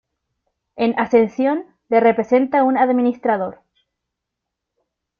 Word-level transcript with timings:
En 0.77 0.97
Ascensión 0.99 1.63
le 1.89 1.99
representa 1.99 2.63
un 2.63 2.75
administrador. 2.75 3.61